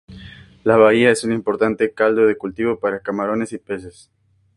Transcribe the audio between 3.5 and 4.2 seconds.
y peces.